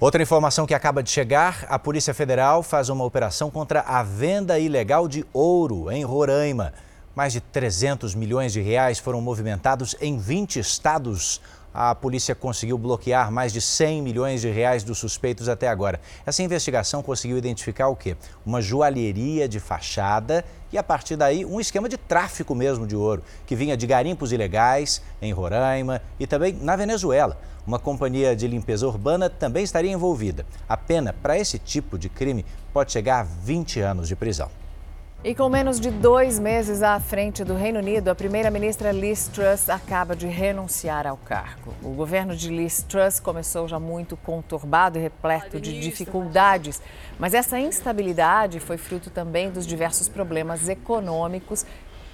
Outra 0.00 0.22
informação 0.22 0.66
que 0.66 0.74
acaba 0.74 1.02
de 1.02 1.10
chegar: 1.10 1.64
a 1.68 1.78
Polícia 1.78 2.12
Federal 2.12 2.62
faz 2.62 2.88
uma 2.88 3.04
operação 3.04 3.50
contra 3.50 3.80
a 3.82 4.02
venda 4.02 4.58
ilegal 4.58 5.06
de 5.06 5.24
ouro 5.32 5.90
em 5.90 6.02
Roraima. 6.04 6.72
Mais 7.20 7.34
de 7.34 7.40
300 7.42 8.14
milhões 8.14 8.50
de 8.50 8.62
reais 8.62 8.98
foram 8.98 9.20
movimentados 9.20 9.94
em 10.00 10.16
20 10.16 10.58
estados. 10.58 11.38
A 11.74 11.94
polícia 11.94 12.34
conseguiu 12.34 12.78
bloquear 12.78 13.30
mais 13.30 13.52
de 13.52 13.60
100 13.60 14.00
milhões 14.00 14.40
de 14.40 14.48
reais 14.48 14.82
dos 14.82 14.96
suspeitos 14.96 15.46
até 15.46 15.68
agora. 15.68 16.00
Essa 16.24 16.42
investigação 16.42 17.02
conseguiu 17.02 17.36
identificar 17.36 17.88
o 17.88 17.94
quê? 17.94 18.16
Uma 18.46 18.62
joalheria 18.62 19.46
de 19.46 19.60
fachada 19.60 20.42
e, 20.72 20.78
a 20.78 20.82
partir 20.82 21.14
daí, 21.14 21.44
um 21.44 21.60
esquema 21.60 21.90
de 21.90 21.98
tráfico 21.98 22.54
mesmo 22.54 22.86
de 22.86 22.96
ouro, 22.96 23.22
que 23.46 23.54
vinha 23.54 23.76
de 23.76 23.86
garimpos 23.86 24.32
ilegais 24.32 25.02
em 25.20 25.30
Roraima 25.30 26.00
e 26.18 26.26
também 26.26 26.54
na 26.54 26.74
Venezuela. 26.74 27.38
Uma 27.66 27.78
companhia 27.78 28.34
de 28.34 28.48
limpeza 28.48 28.86
urbana 28.86 29.28
também 29.28 29.62
estaria 29.62 29.92
envolvida. 29.92 30.46
A 30.66 30.74
pena 30.74 31.12
para 31.12 31.38
esse 31.38 31.58
tipo 31.58 31.98
de 31.98 32.08
crime 32.08 32.46
pode 32.72 32.90
chegar 32.92 33.20
a 33.20 33.24
20 33.24 33.78
anos 33.80 34.08
de 34.08 34.16
prisão. 34.16 34.59
E 35.22 35.34
com 35.34 35.50
menos 35.50 35.78
de 35.78 35.90
dois 35.90 36.38
meses 36.38 36.82
à 36.82 36.98
frente 36.98 37.44
do 37.44 37.54
Reino 37.54 37.78
Unido, 37.78 38.08
a 38.08 38.14
primeira-ministra 38.14 38.90
Liz 38.90 39.28
Truss 39.28 39.68
acaba 39.68 40.16
de 40.16 40.26
renunciar 40.26 41.06
ao 41.06 41.18
cargo. 41.18 41.74
O 41.82 41.90
governo 41.90 42.34
de 42.34 42.48
Liz 42.48 42.82
Truss 42.82 43.20
começou 43.20 43.68
já 43.68 43.78
muito 43.78 44.16
conturbado 44.16 44.96
e 44.98 45.02
repleto 45.02 45.60
de 45.60 45.78
dificuldades, 45.78 46.80
mas 47.18 47.34
essa 47.34 47.60
instabilidade 47.60 48.60
foi 48.60 48.78
fruto 48.78 49.10
também 49.10 49.50
dos 49.50 49.66
diversos 49.66 50.08
problemas 50.08 50.70
econômicos 50.70 51.66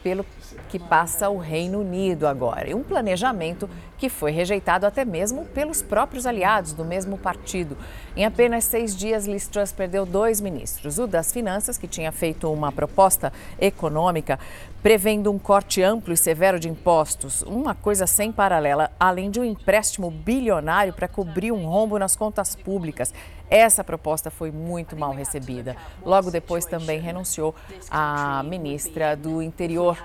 pelo 0.03 0.25
que 0.69 0.79
passa 0.79 1.29
o 1.29 1.39
Reino 1.39 1.81
Unido 1.81 2.27
agora. 2.27 2.69
E 2.69 2.75
um 2.75 2.83
planejamento 2.83 3.69
que 3.99 4.09
foi 4.09 4.31
rejeitado 4.31 4.87
até 4.87 5.05
mesmo 5.05 5.45
pelos 5.47 5.83
próprios 5.83 6.27
aliados 6.27 6.73
do 6.73 6.85
mesmo 6.85 7.17
partido. 7.17 7.77
Em 8.17 8.25
apenas 8.25 8.65
seis 8.65 8.95
dias, 8.95 9.27
Liz 9.27 9.49
Truss 9.49 9.73
perdeu 9.73 10.05
dois 10.05 10.41
ministros. 10.41 10.99
O 10.99 11.07
das 11.07 11.33
Finanças, 11.33 11.79
que 11.79 11.89
tinha 11.89 12.13
feito 12.13 12.53
uma 12.53 12.71
proposta 12.71 13.33
econômica 13.59 14.39
prevendo 14.83 15.33
um 15.33 15.39
corte 15.39 15.83
amplo 15.83 16.13
e 16.13 16.17
severo 16.17 16.61
de 16.61 16.69
impostos, 16.69 17.43
uma 17.43 17.75
coisa 17.75 18.07
sem 18.07 18.31
paralela, 18.31 18.93
além 19.01 19.33
de 19.33 19.41
um 19.41 19.45
empréstimo 19.45 20.13
bilionário 20.13 20.93
para 20.93 21.09
cobrir 21.09 21.51
um 21.51 21.67
rombo 21.67 21.99
nas 21.99 22.15
contas 22.15 22.55
públicas. 22.55 23.13
Essa 23.51 23.85
proposta 23.85 24.31
foi 24.31 24.51
muito 24.51 24.97
mal 24.97 25.13
recebida. 25.13 25.77
Logo 26.05 26.31
depois 26.31 26.65
também 26.65 27.01
renunciou 27.01 27.55
a 27.91 28.43
ministra 28.43 29.17
do 29.17 29.41
Interior. 29.43 29.97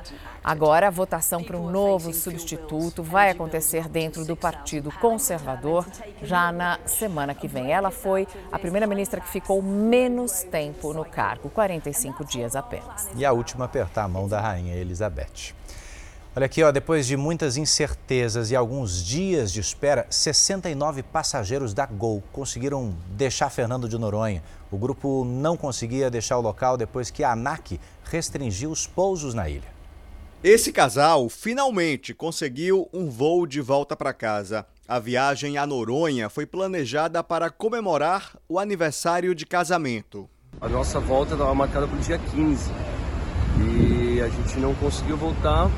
Agora, 0.43 0.87
a 0.87 0.91
votação 0.91 1.43
para 1.43 1.57
um 1.57 1.69
novo 1.69 2.13
substituto 2.13 3.03
vai 3.03 3.29
acontecer 3.29 3.87
dentro 3.87 4.25
do 4.25 4.35
Partido 4.35 4.91
Conservador 4.99 5.85
já 6.23 6.51
na 6.51 6.79
semana 6.85 7.35
que 7.35 7.47
vem. 7.47 7.71
Ela 7.71 7.91
foi 7.91 8.27
a 8.51 8.57
primeira-ministra 8.57 9.21
que 9.21 9.29
ficou 9.29 9.61
menos 9.61 10.43
tempo 10.43 10.93
no 10.93 11.05
cargo 11.05 11.49
45 11.49 12.25
dias 12.25 12.55
apenas. 12.55 13.09
E 13.15 13.23
a 13.25 13.31
última 13.31 13.65
a 13.65 13.67
apertar 13.67 14.03
a 14.03 14.07
mão 14.07 14.27
da 14.27 14.39
rainha 14.39 14.75
Elizabeth. 14.75 15.53
Olha 16.33 16.45
aqui, 16.45 16.63
ó, 16.63 16.71
depois 16.71 17.05
de 17.05 17.17
muitas 17.17 17.57
incertezas 17.57 18.51
e 18.51 18.55
alguns 18.55 19.03
dias 19.03 19.51
de 19.51 19.59
espera, 19.59 20.07
69 20.09 21.03
passageiros 21.03 21.73
da 21.73 21.85
Gol 21.85 22.23
conseguiram 22.31 22.95
deixar 23.09 23.49
Fernando 23.49 23.89
de 23.89 23.97
Noronha. 23.97 24.41
O 24.71 24.77
grupo 24.77 25.25
não 25.25 25.57
conseguia 25.57 26.09
deixar 26.09 26.37
o 26.37 26.41
local 26.41 26.77
depois 26.77 27.11
que 27.11 27.21
a 27.21 27.33
ANAC 27.33 27.77
restringiu 28.05 28.71
os 28.71 28.87
pousos 28.87 29.33
na 29.33 29.49
ilha. 29.49 29.67
Esse 30.41 30.71
casal 30.71 31.27
finalmente 31.27 32.13
conseguiu 32.13 32.87
um 32.93 33.09
voo 33.09 33.45
de 33.45 33.59
volta 33.59 33.93
para 33.93 34.13
casa. 34.13 34.65
A 34.87 34.99
viagem 34.99 35.57
a 35.57 35.67
Noronha 35.67 36.29
foi 36.29 36.45
planejada 36.45 37.21
para 37.21 37.49
comemorar 37.49 38.37
o 38.47 38.57
aniversário 38.57 39.35
de 39.35 39.45
casamento. 39.45 40.29
A 40.61 40.69
nossa 40.69 40.97
volta 40.97 41.33
estava 41.33 41.53
marcada 41.53 41.85
para 41.85 41.97
o 41.97 41.99
dia 41.99 42.17
15 42.17 42.71
e 43.59 44.21
a 44.21 44.29
gente 44.29 44.57
não 44.59 44.73
conseguiu 44.75 45.17
voltar 45.17 45.69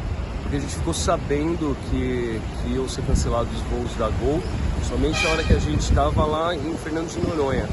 porque 0.54 0.58
a 0.58 0.60
gente 0.60 0.76
ficou 0.76 0.94
sabendo 0.94 1.76
que, 1.90 2.40
que 2.62 2.74
iam 2.74 2.88
ser 2.88 3.04
cancelados 3.06 3.52
os 3.56 3.62
voos 3.64 3.96
da 3.96 4.10
Gol 4.10 4.40
somente 4.88 5.24
na 5.24 5.32
hora 5.32 5.44
que 5.44 5.54
a 5.54 5.58
gente 5.58 5.80
estava 5.80 6.26
lá 6.26 6.56
em 6.56 6.78
Fernando 6.78 7.10
de 7.10 7.20
Noronha. 7.20 7.68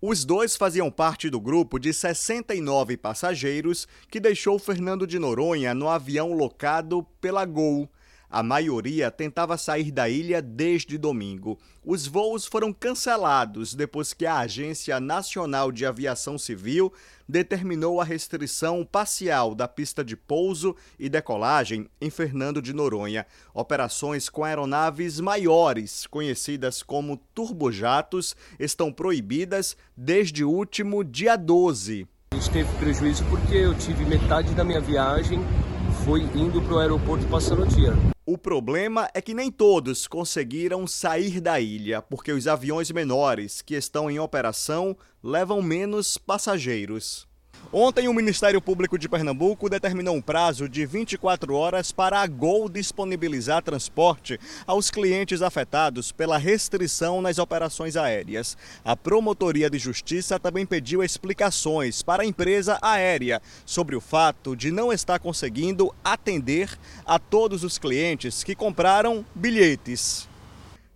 Os 0.00 0.24
dois 0.24 0.56
faziam 0.56 0.90
parte 0.90 1.28
do 1.28 1.38
grupo 1.38 1.78
de 1.78 1.92
69 1.92 2.96
passageiros 2.96 3.86
que 4.10 4.18
deixou 4.18 4.58
Fernando 4.58 5.06
de 5.06 5.18
Noronha 5.18 5.74
no 5.74 5.88
avião 5.88 6.32
locado 6.32 7.06
pela 7.20 7.44
Gol. 7.44 7.86
A 8.32 8.42
maioria 8.42 9.10
tentava 9.10 9.58
sair 9.58 9.90
da 9.90 10.08
ilha 10.08 10.40
desde 10.40 10.96
domingo. 10.96 11.58
Os 11.84 12.06
voos 12.06 12.46
foram 12.46 12.72
cancelados 12.72 13.74
depois 13.74 14.14
que 14.14 14.24
a 14.24 14.38
Agência 14.38 14.98
Nacional 14.98 15.70
de 15.70 15.84
Aviação 15.84 16.38
Civil 16.38 16.90
determinou 17.28 18.00
a 18.00 18.04
restrição 18.04 18.88
parcial 18.90 19.54
da 19.54 19.68
pista 19.68 20.02
de 20.02 20.16
pouso 20.16 20.74
e 20.98 21.10
decolagem 21.10 21.86
em 22.00 22.08
Fernando 22.08 22.62
de 22.62 22.72
Noronha. 22.72 23.26
Operações 23.52 24.30
com 24.30 24.44
aeronaves 24.44 25.20
maiores, 25.20 26.06
conhecidas 26.06 26.82
como 26.82 27.18
turbojatos, 27.34 28.34
estão 28.58 28.90
proibidas 28.90 29.76
desde 29.94 30.42
o 30.42 30.50
último 30.50 31.04
dia 31.04 31.36
12. 31.36 32.08
A 32.32 32.36
gente 32.36 32.50
teve 32.50 32.78
prejuízo 32.78 33.26
porque 33.26 33.56
eu 33.56 33.76
tive 33.76 34.06
metade 34.06 34.54
da 34.54 34.64
minha 34.64 34.80
viagem 34.80 35.38
foi 36.04 36.22
indo 36.34 36.60
para 36.62 36.74
o 36.74 36.78
aeroporto 36.78 37.26
passando 37.26 37.62
o 37.62 37.66
dia. 37.66 37.92
O 38.32 38.38
problema 38.38 39.10
é 39.12 39.20
que 39.20 39.34
nem 39.34 39.50
todos 39.50 40.06
conseguiram 40.06 40.86
sair 40.86 41.38
da 41.38 41.60
ilha, 41.60 42.00
porque 42.00 42.32
os 42.32 42.48
aviões 42.48 42.90
menores 42.90 43.60
que 43.60 43.74
estão 43.74 44.10
em 44.10 44.18
operação 44.18 44.96
levam 45.22 45.60
menos 45.60 46.16
passageiros. 46.16 47.28
Ontem, 47.74 48.06
o 48.06 48.12
Ministério 48.12 48.60
Público 48.60 48.98
de 48.98 49.08
Pernambuco 49.08 49.66
determinou 49.66 50.14
um 50.14 50.20
prazo 50.20 50.68
de 50.68 50.84
24 50.84 51.54
horas 51.54 51.90
para 51.90 52.20
a 52.20 52.26
Gol 52.26 52.68
disponibilizar 52.68 53.62
transporte 53.62 54.38
aos 54.66 54.90
clientes 54.90 55.40
afetados 55.40 56.12
pela 56.12 56.36
restrição 56.36 57.22
nas 57.22 57.38
operações 57.38 57.96
aéreas. 57.96 58.58
A 58.84 58.94
Promotoria 58.94 59.70
de 59.70 59.78
Justiça 59.78 60.38
também 60.38 60.66
pediu 60.66 61.02
explicações 61.02 62.02
para 62.02 62.24
a 62.24 62.26
empresa 62.26 62.78
aérea 62.82 63.40
sobre 63.64 63.96
o 63.96 64.02
fato 64.02 64.54
de 64.54 64.70
não 64.70 64.92
estar 64.92 65.18
conseguindo 65.18 65.94
atender 66.04 66.68
a 67.06 67.18
todos 67.18 67.64
os 67.64 67.78
clientes 67.78 68.44
que 68.44 68.54
compraram 68.54 69.24
bilhetes. 69.34 70.28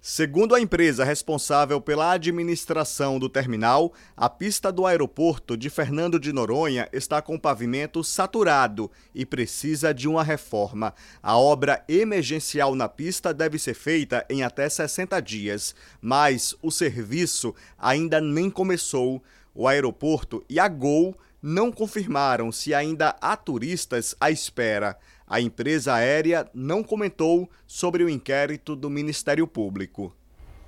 Segundo 0.09 0.55
a 0.55 0.61
empresa 0.61 1.03
responsável 1.03 1.81
pela 1.81 2.13
administração 2.13 3.19
do 3.19 3.29
terminal, 3.29 3.93
a 4.17 4.31
pista 4.31 4.71
do 4.71 4.87
aeroporto 4.87 5.57
de 5.57 5.69
Fernando 5.69 6.21
de 6.21 6.33
Noronha 6.33 6.89
está 6.93 7.21
com 7.21 7.37
pavimento 7.37 8.05
saturado 8.05 8.89
e 9.13 9.27
precisa 9.27 9.93
de 9.93 10.07
uma 10.07 10.23
reforma. 10.23 10.95
A 11.21 11.37
obra 11.37 11.85
emergencial 11.89 12.77
na 12.77 12.89
pista 12.89 13.35
deve 13.35 13.59
ser 13.59 13.75
feita 13.75 14.25
em 14.31 14.45
até 14.45 14.69
60 14.69 15.21
dias, 15.21 15.75
mas 16.01 16.55
o 16.63 16.71
serviço 16.71 17.53
ainda 17.77 18.21
nem 18.21 18.49
começou. 18.49 19.21
O 19.53 19.67
aeroporto 19.67 20.45
e 20.49 20.61
a 20.61 20.69
Gol 20.69 21.19
não 21.43 21.73
confirmaram 21.73 22.53
se 22.53 22.73
ainda 22.73 23.17
há 23.21 23.37
turistas 23.37 24.15
à 24.21 24.31
espera. 24.31 24.97
A 25.29 25.41
empresa 25.41 25.93
aérea 25.93 26.49
não 26.55 26.85
comentou 26.85 27.51
sobre 27.67 28.05
o 28.05 28.09
inquérito 28.09 28.77
do 28.77 28.89
Ministério 28.89 29.45
Público. 29.45 30.15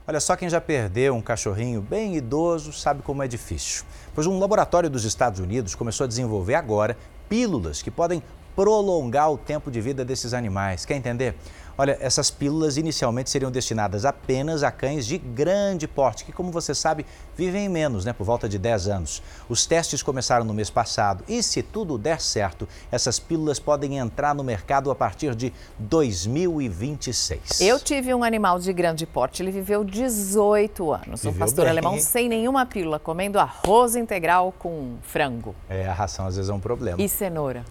Olha 0.05 0.19
só 0.19 0.35
quem 0.35 0.51
já 0.51 0.61
perdeu 0.61 1.15
um 1.15 1.23
cachorrinho 1.23 1.81
bem 1.81 2.17
idoso 2.17 2.73
sabe 2.73 3.01
como 3.03 3.23
é 3.23 3.29
difícil. 3.29 3.85
Pois 4.13 4.27
um 4.27 4.37
laboratório 4.37 4.91
dos 4.91 5.05
Estados 5.05 5.39
Unidos 5.39 5.77
começou 5.77 6.05
a 6.05 6.09
desenvolver 6.09 6.57
agora 6.57 6.97
pílulas 7.29 7.83
que 7.83 7.91
podem 7.91 8.21
prolongar 8.57 9.31
o 9.31 9.39
tempo 9.39 9.71
de 9.71 9.81
vida 9.81 10.05
desses 10.05 10.35
animais. 10.35 10.85
Quer 10.85 10.97
entender? 10.97 11.37
Olha, 11.81 11.97
essas 12.01 12.29
pílulas 12.29 12.77
inicialmente 12.77 13.31
seriam 13.31 13.53
destinadas 13.53 14.05
apenas 14.05 14.65
a 14.65 14.71
cães 14.73 15.07
de 15.07 15.17
grande 15.17 15.87
porte, 15.87 16.25
que, 16.25 16.33
como 16.33 16.51
você 16.51 16.75
sabe, 16.75 17.07
vivem 17.37 17.69
menos, 17.69 18.05
né, 18.05 18.13
por 18.13 18.25
volta 18.25 18.49
de 18.49 18.59
10 18.59 18.89
anos. 18.89 19.23
Os 19.49 19.65
testes 19.65 20.03
começaram 20.03 20.45
no 20.45 20.53
mês 20.53 20.71
passado 20.71 21.23
e, 21.29 21.41
se 21.41 21.63
tudo 21.63 21.97
der 21.97 22.21
certo, 22.21 22.67
essas 22.91 23.21
pílulas 23.21 23.61
podem 23.61 23.97
entrar 23.99 24.35
no 24.35 24.43
mercado 24.43 24.91
a 24.91 24.95
partir 24.95 25.37
de 25.37 25.53
2026. 25.79 27.61
Eu 27.61 27.79
tive 27.79 28.13
um 28.13 28.25
animal 28.25 28.59
de 28.59 28.73
grande 28.73 29.07
porte, 29.07 29.41
ele 29.43 29.53
viveu 29.53 29.85
18 29.85 30.93
anos. 30.93 31.23
Viveu 31.23 31.37
um 31.37 31.39
pastor 31.39 31.65
bem. 31.65 31.71
alemão 31.71 31.99
sem 32.01 32.29
nenhuma 32.29 32.67
pílula, 32.67 32.99
comendo 32.99 33.39
arroz 33.39 33.95
integral 33.95 34.53
com 34.59 34.97
frango 35.03 35.55
É, 35.69 35.87
a 35.87 35.93
ração 35.93 36.27
às 36.27 36.35
vezes 36.35 36.51
é 36.51 36.55
um 36.55 36.59
problema. 36.61 37.01
e 37.01 37.09
cenoura. 37.09 37.65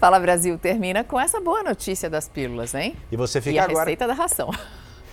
Fala 0.00 0.18
Brasil 0.18 0.56
termina 0.58 1.04
com 1.04 1.20
essa 1.20 1.38
boa 1.40 1.62
notícia 1.62 2.08
das 2.08 2.26
pílulas, 2.26 2.74
hein? 2.74 2.96
E 3.12 3.16
você 3.16 3.38
E 3.38 3.42
fica 3.42 3.60
a 3.60 3.64
agora. 3.64 3.80
receita 3.80 4.06
da 4.06 4.14
ração. 4.14 4.50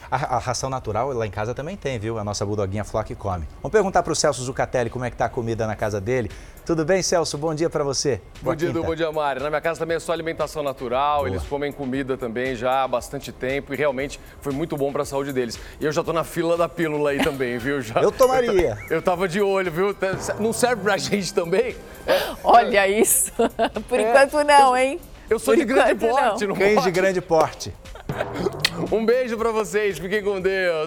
A, 0.10 0.36
a 0.36 0.40
ração 0.40 0.70
natural 0.70 1.12
lá 1.14 1.26
em 1.28 1.32
casa 1.32 1.54
também 1.54 1.76
tem, 1.76 2.00
viu? 2.00 2.18
A 2.18 2.24
nossa 2.24 2.46
budoguinha 2.46 2.84
Flock 2.84 3.14
come. 3.16 3.46
Vamos 3.62 3.72
perguntar 3.72 4.04
para 4.04 4.14
o 4.14 4.16
Celso 4.16 4.42
Zucatelli 4.44 4.90
como 4.90 5.04
é 5.06 5.10
que 5.12 5.18
tá 5.18 5.26
a 5.26 5.30
comida 5.30 5.68
na 5.68 5.76
casa 5.76 6.00
dele. 6.00 6.32
Tudo 6.66 6.84
bem, 6.86 7.02
Celso? 7.02 7.38
Bom 7.38 7.54
dia 7.54 7.70
para 7.70 7.84
você. 7.84 8.18
Bom 8.42 8.46
Boa 8.46 8.56
dia, 8.56 8.70
Edu, 8.70 8.84
bom 8.84 8.96
dia, 8.96 9.12
Mari. 9.12 9.42
Na 9.42 9.50
minha 9.50 9.62
casa 9.62 9.80
também 9.80 9.98
é 9.98 10.00
só 10.00 10.12
alimentação 10.12 10.62
natural, 10.64 11.20
Boa. 11.20 11.30
eles 11.30 11.44
comem 11.44 11.72
comida 11.72 12.18
também 12.18 12.56
já 12.56 12.84
há 12.84 12.88
bastante 12.88 13.32
tempo 13.32 13.74
e 13.74 13.78
realmente 13.78 14.20
foi 14.42 14.52
muito 14.54 14.76
bom 14.76 14.92
para 14.92 15.04
a 15.04 15.06
saúde 15.06 15.32
deles. 15.32 15.60
E 15.80 15.86
eu 15.86 15.92
já 15.92 16.04
tô 16.04 16.12
na 16.14 16.24
fila 16.24 16.58
da 16.58 16.68
pílula 16.68 17.12
aí 17.12 17.24
também, 17.24 17.58
viu? 17.60 17.82
Já, 17.82 18.02
Eu 18.02 18.12
tomaria. 18.12 18.78
Eu, 18.90 18.98
eu 18.98 19.02
tava 19.02 19.28
de 19.28 19.42
olho, 19.42 19.72
viu? 19.72 19.96
Não 20.40 20.52
serve 20.52 20.84
pra 20.84 20.98
gente 20.98 21.34
também? 21.34 21.76
É, 22.06 22.22
Olha 22.44 22.88
isso. 22.88 23.32
Por 23.88 24.00
enquanto 24.00 24.44
não, 24.44 24.76
hein? 24.76 25.00
eu 25.30 25.40
sou 25.40 25.54
Por 25.54 25.60
de 25.60 25.66
grande 25.66 25.92
enquanto, 26.06 26.16
não. 26.16 26.30
porte, 26.30 26.48
não 26.48 26.56
Cães 26.56 26.84
de 26.84 26.92
grande 26.92 27.22
porte. 27.22 27.74
Um 28.90 29.06
beijo 29.06 29.38
pra 29.38 29.52
vocês, 29.52 30.00
fiquem 30.00 30.24
com 30.24 30.40
Deus. 30.40 30.86